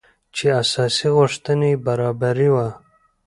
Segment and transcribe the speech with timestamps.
[0.35, 2.67] چې اساسي غوښتنې يې برابري وه.